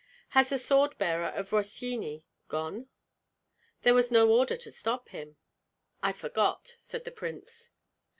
"Has 0.29 0.49
the 0.49 0.57
sword 0.57 0.97
bearer 0.97 1.27
of 1.27 1.51
Rossyeni 1.51 2.23
gone?" 2.47 2.87
"There 3.83 3.93
was 3.93 4.09
no 4.09 4.31
order 4.31 4.57
to 4.57 4.71
stop 4.71 5.09
him." 5.09 5.37
"I 6.01 6.11
forgot!" 6.11 6.73
said 6.79 7.03
the 7.03 7.11
prince. 7.11 7.69